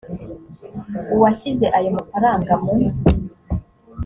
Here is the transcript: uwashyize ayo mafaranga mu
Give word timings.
uwashyize 1.15 1.65
ayo 1.77 1.89
mafaranga 1.97 2.53
mu 2.63 2.71